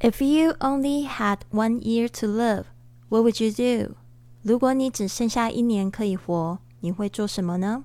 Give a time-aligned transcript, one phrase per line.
[0.00, 2.64] If you only had one year to live,
[3.08, 3.94] what would you do?
[4.42, 7.84] 如果你只剩下一年可以活，你会做什么呢？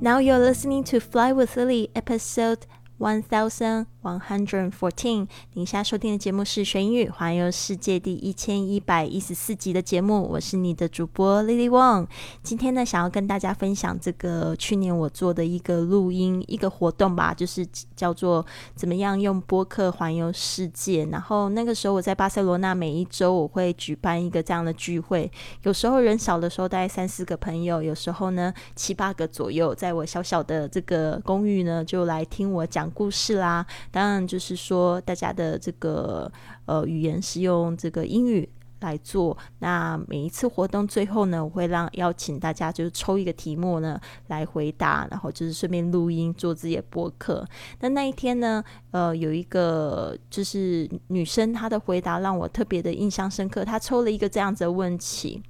[0.00, 2.66] ！Now you're listening to Fly with Lily, episode
[2.98, 5.26] one thousand one hundred fourteen。
[5.52, 12.06] 您现在收听的节目是《学英语环游世界》第一千一百一十四集的节目，我是你的主播 Lily Wong。
[12.42, 18.44] 今天呢，想要跟大家分享这个去年我做的一个录音一个活动吧，就是叫做
[18.74, 21.04] 怎么样用播客环游世界。
[21.06, 25.30] 然后那个时候我在巴塞罗那，每一周我会举办一个这样的聚会，
[25.64, 33.66] 有时候人少的时候大概三四个朋友，有时候呢七八个左右，在我小小的这个公寓呢，就来听我讲故事啦。
[33.98, 36.30] 当然就是说，大家的这个
[36.66, 39.36] 呃语言是用这个英语来做。
[39.58, 47.44] 那每一次活动最后呢，我会让邀请大家就是抽一个题目呢来回答，然后就是顺便录音做自己的播客。
[47.80, 53.64] 那那一天呢，呃，有一个就是女生，她的回答让我特别的印象深刻。
[53.64, 55.42] 她抽了一个这样子的问题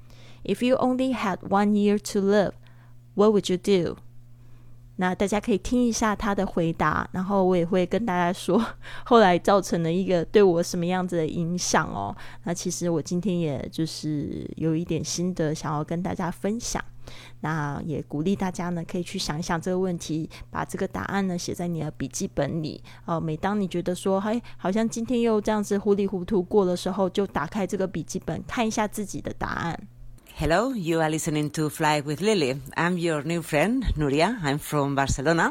[0.45, 2.53] ：If you only had one year to live,
[3.13, 3.99] what would you do？
[5.01, 8.61] 那大家可以听一下他的回答，然后我也会跟大家说
[9.07, 12.15] 后来造成了一个对我什么样子的影响哦。
[12.43, 16.85] 那其实我今天也就是有一点心得想要跟大家分享，
[17.43, 23.21] 那也鼓励大家呢可以去想一想这个问题，把这个答案呢写在你的笔记本里哦。
[23.21, 29.81] 每当你觉得说，嘿，好像今天又这样子糊里糊涂过的时候，就打开这个笔记本看一下自己的答案。
[30.39, 32.55] Hello, you are listening to Fly with Lily.
[32.77, 34.39] I'm your new friend, Nuria.
[34.41, 35.51] I'm from Barcelona.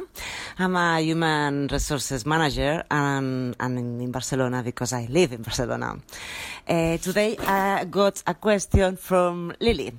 [0.58, 5.98] I'm a human resources manager and I'm in Barcelona because I live in Barcelona.
[6.66, 9.92] Uh, today I got a question from Lily.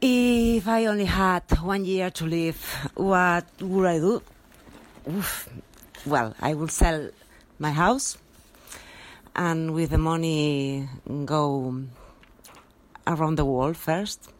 [0.00, 2.62] If I only had one year to live,
[2.94, 4.22] what would I do?
[5.10, 5.48] Oof.
[6.06, 7.10] Well, I would sell
[7.58, 8.18] my house
[9.34, 10.88] and with the money
[11.24, 11.74] go
[13.08, 14.30] around the world first.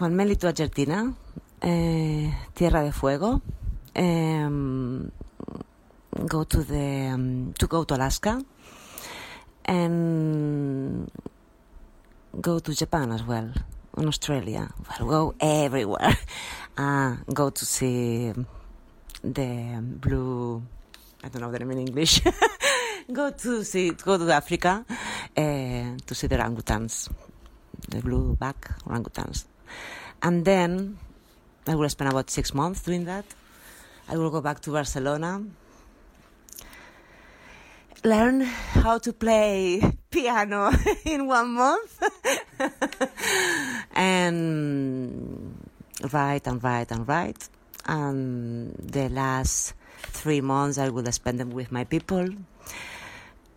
[0.00, 1.12] Well, mainly to Argentina,
[1.62, 3.42] uh, Tierra de Fuego.
[3.94, 5.12] Um,
[6.26, 8.42] go to the um, to go to Alaska
[9.64, 11.10] and
[12.40, 13.50] go to Japan as well,
[13.96, 14.68] and Australia.
[15.00, 16.16] Well, go everywhere.
[16.76, 18.32] Uh, go to see
[19.22, 20.62] the blue.
[21.24, 22.20] I don't know the name in English.
[23.12, 24.84] go to see go to Africa
[25.36, 27.08] uh, to see the orangutans
[27.88, 29.44] the blue back orangutans.
[30.22, 30.98] And then
[31.66, 33.24] I will spend about six months doing that.
[34.08, 35.42] I will go back to Barcelona,
[38.04, 40.70] learn how to play piano
[41.04, 42.02] in one month,
[43.96, 45.58] and
[46.12, 47.48] write and write and write.
[47.86, 52.28] And the last three months, I will spend them with my people.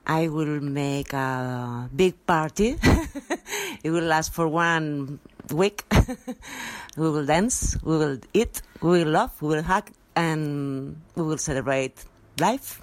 [0.06, 2.78] I will make a big party.
[3.84, 5.20] it will last for one
[5.52, 5.84] week.
[6.98, 11.38] we will dance, we will eat, we will love, we will hug, and we will
[11.38, 12.04] celebrate
[12.40, 12.82] life.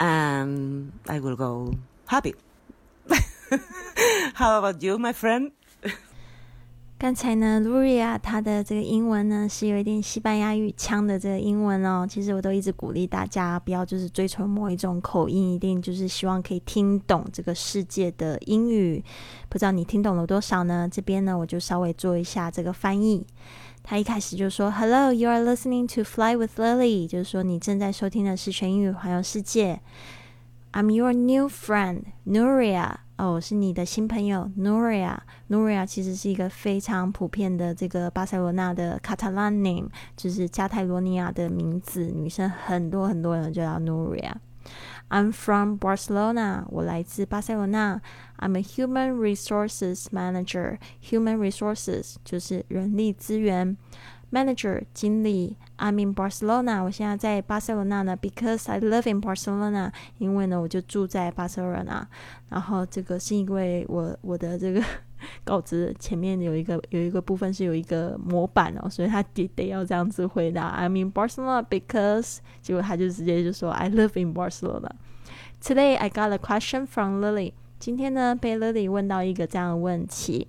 [0.00, 1.74] And I will go
[2.06, 2.34] happy.
[4.34, 5.52] How about you, my friend?
[7.02, 12.06] 刚才呢，Luria 她的这个英文呢是有一点西班牙语腔的这个英文哦。
[12.08, 19.02] 其实我都一直鼓励大家不要就是追求某一种口音，一定就是希望可以听懂这个世界的英语。
[19.48, 20.88] 不知道你听懂了多少呢？
[20.88, 23.26] 这边呢我就稍微做一下这个翻译。
[23.82, 29.80] 他一开始就说：“Hello, you are listening to Fly with Lily。”就是说你正在收听的是全英语环游世界。
[30.74, 32.94] I'm your new friend, Nuria。
[33.18, 35.18] 哦，我是你的新朋友 Nuria。
[35.50, 42.06] Nuria 其实是一个非常普遍的这个巴塞罗那的 Catalan name，就是加泰罗尼亚的名字。
[42.06, 44.32] 女生很多很多人就叫 Nuria。
[45.10, 48.00] I'm from Barcelona，我来自巴塞罗那。
[48.38, 50.78] I'm a human resources manager。
[51.10, 53.76] Human resources 就是人力资源。
[54.32, 62.06] Manager 经理，I'm in Barcelona，我现在在巴塞罗那呢，because I live in Barcelona，因为呢我就住在巴塞罗那，
[62.48, 64.80] 然后这个是因为我我的这个
[65.42, 70.80] 稿子前面有一个有一个部分是有一个模板哦，所以他得得要这样子回答。
[70.80, 74.90] I'm in Barcelona because，结果他就直接就说 I live in Barcelona。
[75.60, 77.54] Today I got a question from Lily。
[77.78, 80.46] 今天呢，被 Lily 问到一个这样的问题。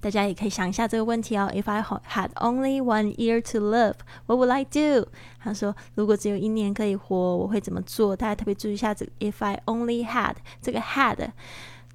[0.00, 1.50] 大家也可以想一下这个问题哦。
[1.54, 3.94] If I had only one year to live,
[4.26, 5.08] what would I do？
[5.38, 8.16] 他说，如果只有一年可以活，我会怎么做？
[8.16, 11.30] 大家特别注意一下这个 If I only had 这个 had，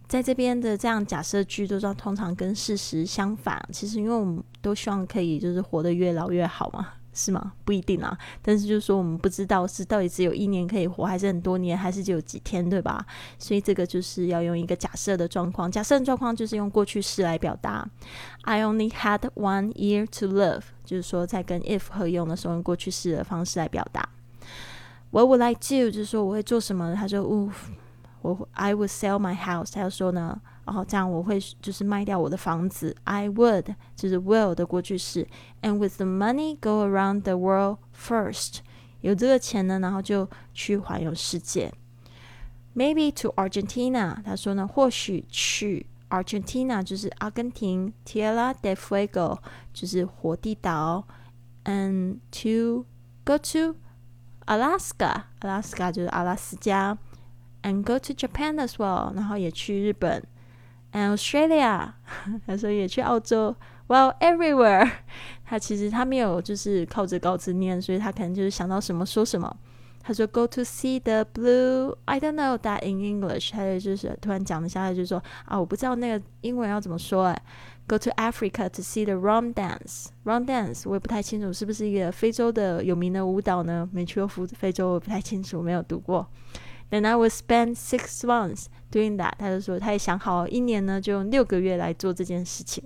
[0.07, 3.67] 在这边的这样假设句都是通常跟事实相反。
[3.71, 6.89] 其实因为我们都希望可以就是活得越老越好嘛。
[7.15, 7.53] 是吗？
[7.63, 8.15] 不一定啊。
[8.43, 13.03] 但是就是说，我们不知道是到底只有一年可以活，还是很多年，还是只有几天，对吧？
[13.39, 15.71] 所以这个就是要用一个假设的状况。
[15.71, 17.87] 假设的状况就是用过去式来表达。
[18.43, 24.07] I only had one year to live，就是说在跟 if 合用的时候，用过去式的方式来表达。
[25.11, 25.89] What would I do？
[25.89, 26.93] 就是说我会做什么？
[26.93, 27.49] 他说，呜，
[28.21, 29.71] 我 I would sell my house。
[29.73, 30.41] 他要说呢。
[30.64, 35.26] 然后这样我会就是卖掉我的房子，I would 就是 will 的过去式，
[35.62, 38.58] and with the money go around the world first，
[39.00, 41.72] 有这个钱呢，然后就去环游世界。
[42.74, 49.38] Maybe to Argentina，他说呢，或许去 Argentina 就是阿根廷，Tierra del Fuego
[49.72, 51.04] 就是火地岛，
[51.64, 52.84] and to
[53.24, 53.74] go to
[54.46, 56.96] Alaska，Alaska 就是阿拉斯加，
[57.62, 60.22] and go to Japan as well，然后也去日本。
[60.95, 61.91] And Australia，
[62.47, 63.53] 他说也去澳洲。
[63.87, 64.89] Well, everywhere，
[65.43, 69.53] 他其实他没有就是靠着稿子念，所以他可能就是想到什么说什么。
[70.01, 71.97] 他说 Go to see the blue.
[72.05, 73.51] I don't know that in English。
[73.51, 77.41] 他就是突然讲了下，他就说啊，我不知道那个英文要怎么说哎。
[77.87, 80.07] Go to Africa to see the rum dance.
[80.23, 83.87] Rum dance 我也不太清楚是不是一个非洲的有名的舞蹈呢？
[83.91, 86.25] 没去过非洲，我不太清楚，没有读过。
[86.95, 89.33] And I will spend six months doing that。
[89.37, 92.81] 他就说，他也想好一年呢，就用六个月来做这件事情。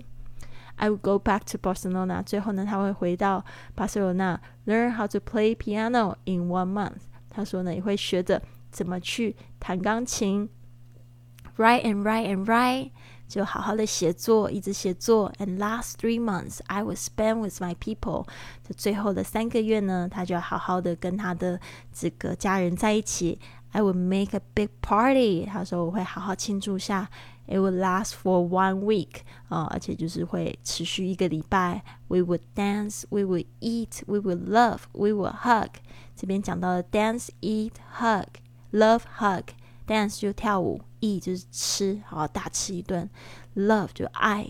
[0.74, 2.20] I will go back to Barcelona。
[2.24, 3.44] 最后呢，他会回到
[3.76, 7.02] 巴塞罗那，learn how to play piano in one month。
[7.28, 8.42] 他说呢，也会学着
[8.72, 10.48] 怎么去弹钢琴。
[11.56, 12.90] Write and write and write，
[13.28, 15.30] 就好好的写作，一直写作。
[15.38, 18.26] And last three months I will spend with my people。
[18.66, 21.60] 这最后的三个月呢，他就要好好的跟他的
[21.92, 23.38] 这个家人在一起。
[23.72, 25.46] I would make a big party。
[25.46, 27.08] 他说我会好好庆祝下。
[27.46, 31.82] It would last for one week 啊、而且就是会持续一个礼拜。
[32.06, 35.70] We would dance, we would eat, we would love, we would hug。
[36.14, 38.28] 这边讲到了 dance, eat, hug,
[38.72, 39.46] love, hug。
[39.88, 43.10] dance 就跳舞，eat 就是吃，好大吃一顿
[43.56, 44.46] ；love 就爱。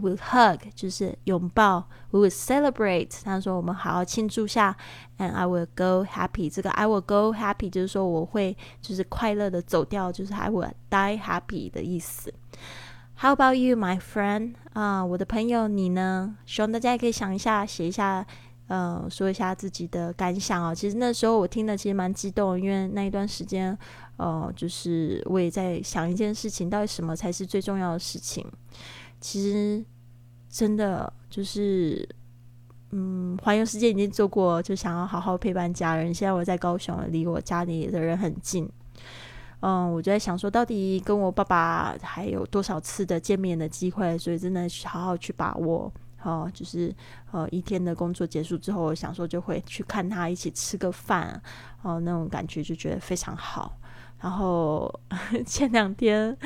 [0.00, 3.10] Will hug 就是拥抱，We will celebrate。
[3.24, 4.76] 他说我们好好庆祝下
[5.18, 6.50] ，and I will go happy。
[6.50, 12.32] 这个 I will go happy 就是说我会就是快乐的走掉，就是 I will die happy 的意思。
[13.18, 14.56] How about you, my friend？
[14.74, 16.36] 啊，我的朋友，你呢？
[16.44, 18.26] 希望大家也可以想一下，写一下，
[18.66, 20.74] 呃，说一下自己的感想哦。
[20.74, 23.76] 其实那时候我听的其实蛮激动，因为那一段时间，
[24.18, 28.46] 呃，就是我也在想一件事情，到底什么才是最重要的事情。
[29.20, 29.84] 其实
[30.48, 32.08] 真的就是，
[32.90, 36.14] 嗯，环游世界已经做过，就想要好好陪伴家人。
[36.14, 38.70] 现在我在高雄，离我家里的人很近。
[39.60, 44.16] 嗯，我就在想说，到底跟我爸爸还有多少次的见面的机会？
[44.18, 45.92] 所以真的好好去把握。
[46.22, 46.94] 哦，就是
[47.32, 51.40] 呃，一天的工作结束之后，我想说就会去看他，一起吃个饭。
[51.82, 53.78] 哦，那种感觉就觉得非常好。
[54.20, 54.92] 然后
[55.44, 56.36] 前两天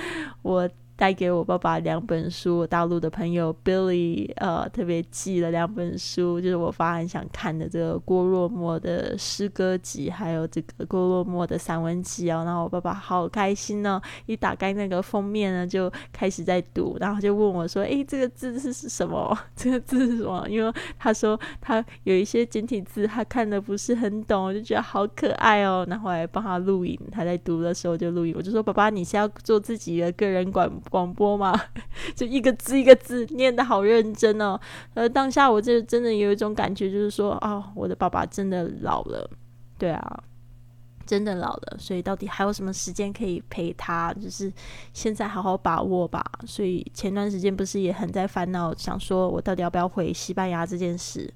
[0.43, 0.69] 我。
[1.01, 12.43] 带给我爸爸两本书，大陆的朋友 Billy 呃特别寄了两本书，就是我爸很想看的这个郭沫若的诗歌集，还有这个郭沫若的散文集哦。
[12.45, 19.35] 然后我爸爸好开心哦，一打开那个封面呢，就开始在读，然后就问我说：“诶，这个字是什么？
[19.57, 25.87] 这个字是什么？”因为他说他有一些简体字，他看的不是很懂，我就觉得好可爱哦。
[25.89, 31.59] 然后还帮他录影，他在读的时候就录影，我就说：“爸爸，你是要做自己的个人广？”广播嘛，
[32.15, 34.61] 就一个字一个字念的好认真哦。
[34.95, 39.31] 呃，当下我就真的有一种感觉，就是说，哦，我的爸爸真的老了，
[39.79, 40.23] 对啊，
[41.07, 41.77] 真的老了。
[41.79, 44.13] 所以到底还有什么时间可以陪他？
[44.15, 44.53] 就是
[44.93, 46.23] 现在好好把握吧。
[46.45, 51.33] 所以前段时间不是也很在烦恼，想说我到底要不要回西班牙这件事。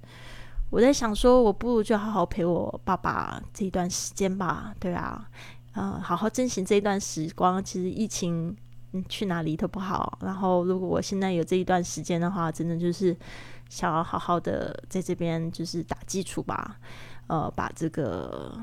[0.71, 4.75] 我在想说，我不如就好好陪我爸爸这一段时间吧。
[4.81, 5.29] 对啊，
[5.75, 7.63] 呃，好好珍惜这一段时光。
[7.63, 8.57] 其实疫情。
[9.09, 10.19] 去哪里都不好。
[10.23, 13.17] 然后，如果我现在有这一段时间的话，真的就是
[13.69, 16.77] 想要好好的在这边就是打基础吧，
[17.27, 18.57] 呃，把这个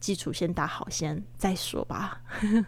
[0.00, 2.20] 基础先打好，先再说吧。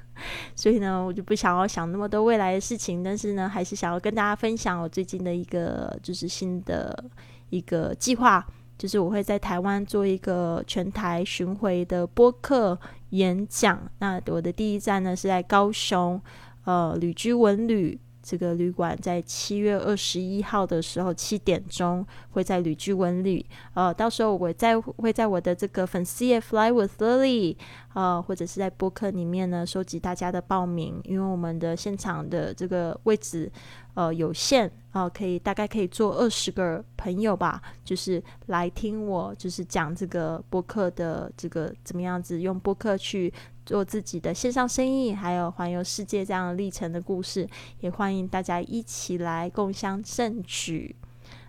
[0.54, 7.04] 所以呢，我就不想要想那么多未来的事情，但是呢，还是想要跟大家分享我最近的一个就是新的
[7.50, 8.46] 一个计划，
[8.78, 12.78] 就是我会在台湾做一个全台巡回的播客
[13.10, 13.80] 演讲。
[13.98, 16.20] 那我的第一站呢是在高雄，
[16.64, 17.99] 呃，旅居文旅。
[18.26, 23.44] 这个旅馆在七月二十一号的时候七点钟会在旅居文旅，
[23.75, 27.54] 呃，到时候我在会在我的这个粉丝页 Fly with Lily，
[27.92, 33.52] 呃，或者是在播客里面呢收集大家的报名，因为我们的现场的这个位置
[33.92, 43.30] 呃有限，呃，可以大概可以做二十个朋友吧，就是来听我就是讲这个播客的这个怎么样子用播客去。
[43.64, 47.49] 做自己的线上生意，还有环游世界这样历程的故事，
[47.80, 50.94] 也欢迎大家一起来共襄盛举。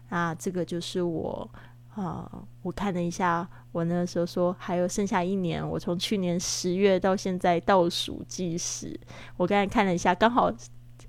[0.10, 1.50] 啊，这个就是我
[1.96, 2.32] 啊，
[2.62, 9.00] 我看了一下，我那时候说还有剩下一年，我从去年十月到现在倒数计时，
[9.38, 10.52] 我刚才看了一下，刚好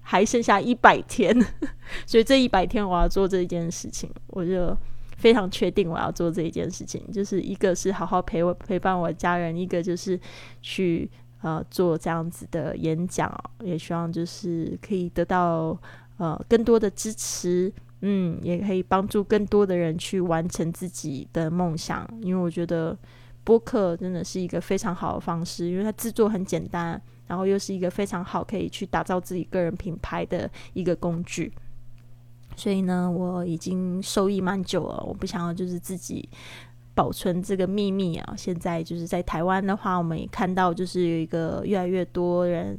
[0.00, 1.34] 还剩下一百天，
[2.06, 4.76] 所以这一百天我要做这件事情，我就。
[5.16, 10.18] 非常确定我要做这一件事情，就是一个是好好陪我陪伴我家人，一个就是
[10.62, 11.10] 去
[11.42, 13.32] 呃做这样子的演讲，
[13.64, 15.78] 也希望就是可以得到
[16.18, 22.06] 呃更多的支持，嗯，也可以帮助更多的人去完成自己的梦想。
[22.20, 22.96] 因为我觉得
[23.42, 31.52] 播客真的是一个非常好的方式，因为它制作很简单，然后又是一个非常好可以去打造自己个人品牌的一个工具。
[32.56, 35.04] 所以呢，我已经受益蛮久了。
[35.06, 36.28] 我不想要就是自己
[36.94, 38.34] 保存这个秘密啊。
[38.36, 42.76] 现在就是在台湾的话，我们也看到就是有一个越来越多人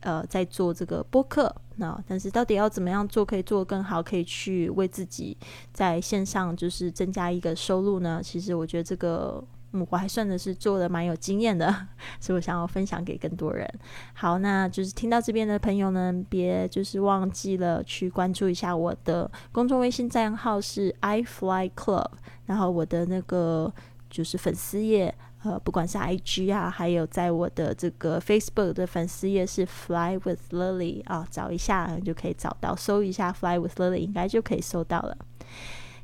[0.00, 1.54] 呃在做这个播客。
[1.76, 5.36] 那但是到底要怎么样做可以做得更好，可以去为自己
[5.72, 8.20] 在线上就是增加一个收入呢？
[8.22, 9.42] 其实我觉得这个。
[9.72, 11.72] 嗯，我还算的是做的蛮有经验的，
[12.18, 13.68] 所以我想要分享给更多人。
[14.14, 22.10] 好，那就是听到这边的朋友呢，别就是忘记了去关注一下我的公众微信账号是 i fly club，
[22.46, 23.72] 然后我的那个
[24.08, 35.16] 就是粉丝页，呃，不管是 i g 啊，还有在我的这个 Facebook 的粉丝页是 fly with lily 啊，找一下就可以找到，搜一下 fly with lily 应该就可以搜到了。